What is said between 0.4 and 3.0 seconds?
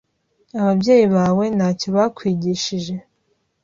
Ababyeyi bawe ntacyo bakwigishije?